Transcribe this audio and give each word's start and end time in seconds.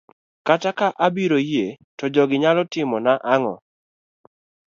kata 0.47 0.71
ka 0.77 0.87
abiro 1.05 1.37
yie 1.49 1.65
to 1.97 2.05
jogi 2.13 2.37
nyalo 2.43 2.61
timona 2.71 3.13
ang'o? 3.33 3.55